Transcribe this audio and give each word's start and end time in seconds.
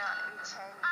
not 0.00 0.89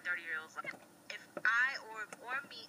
society 0.00 0.08
looks 0.08 0.08
at 0.08 0.10
thirty 0.10 0.22
year 0.22 0.36
olds. 0.40 0.56
Like, 0.56 0.72
if 1.12 1.22
I 1.44 1.68
or 1.92 2.08
or 2.24 2.36
me 2.48 2.68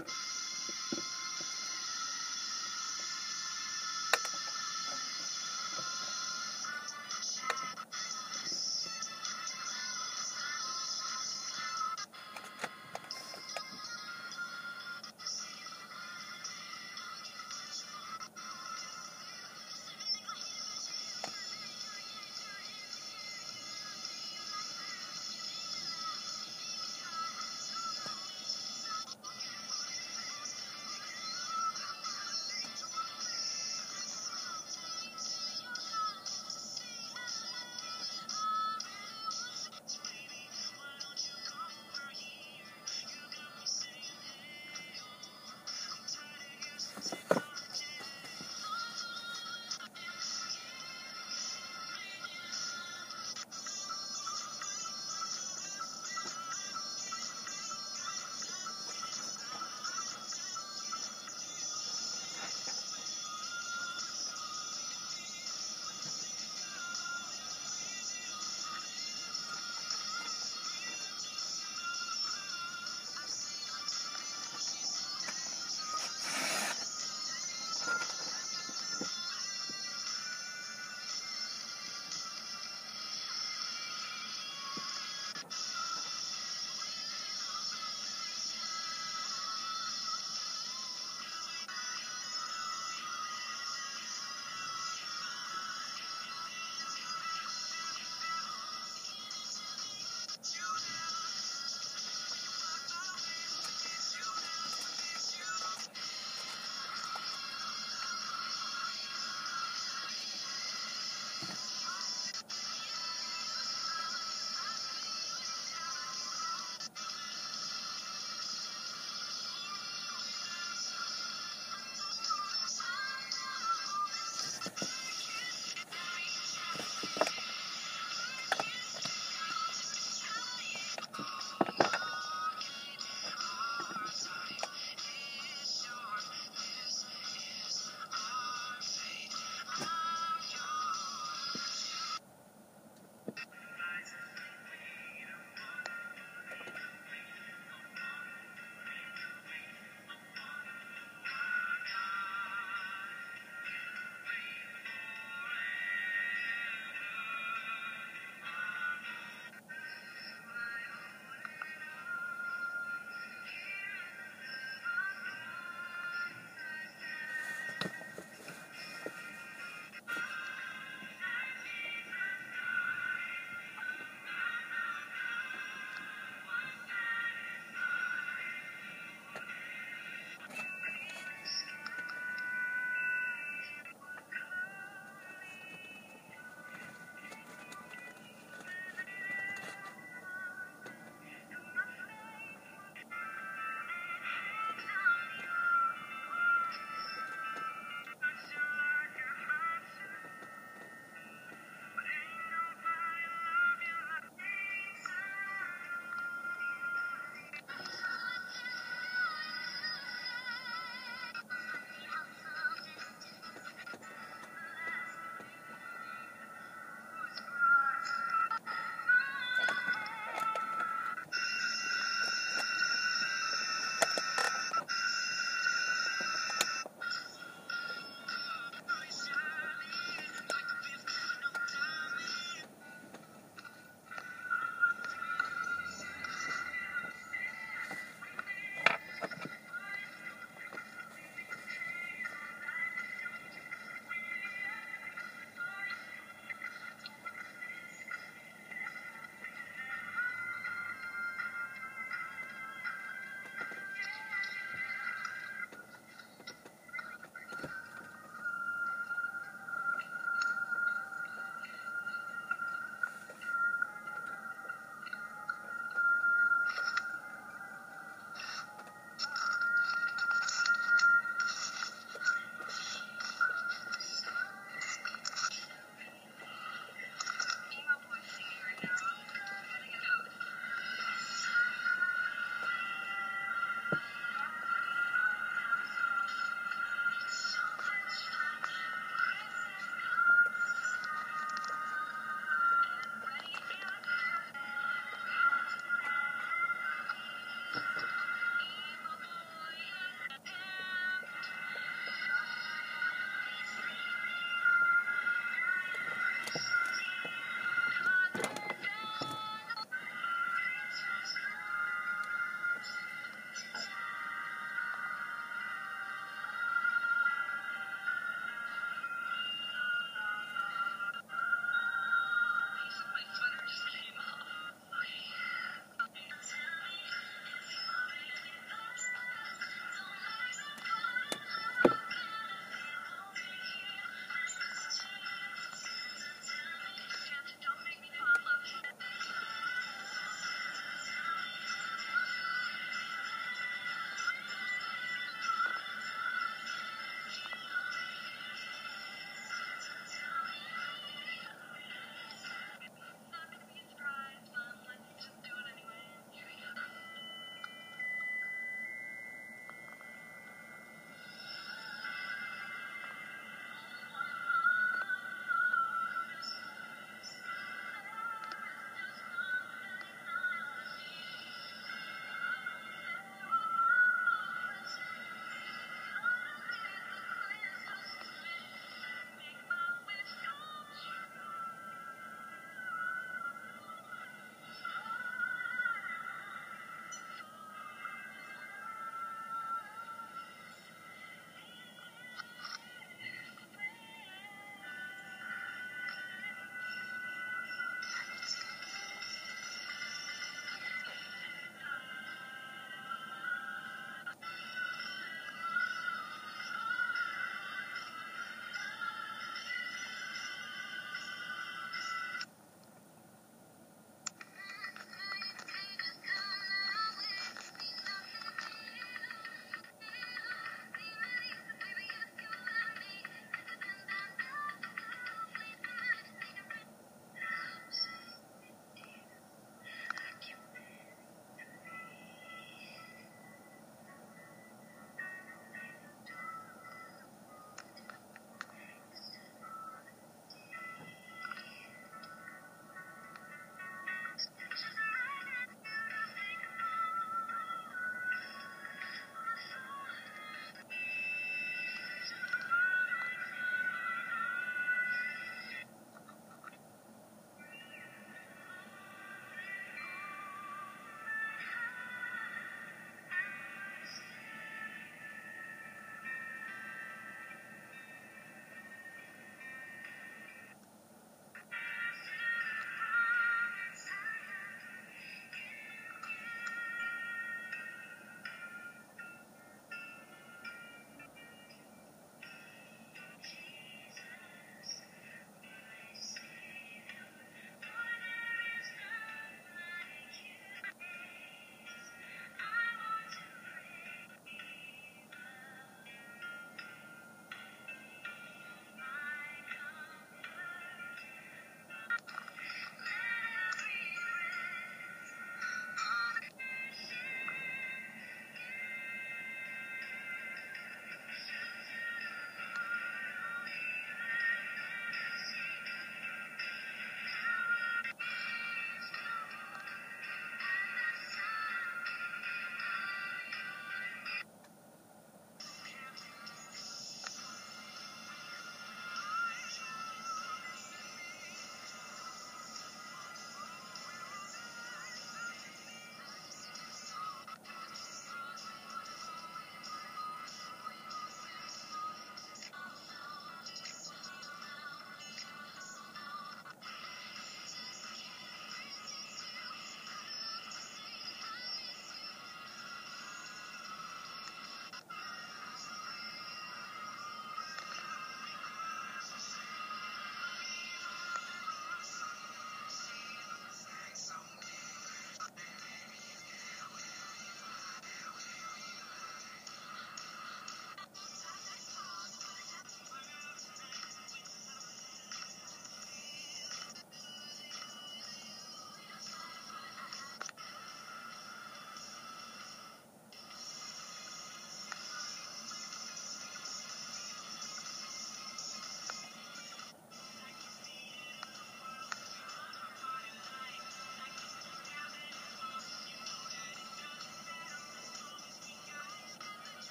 процесс. 0.00 0.29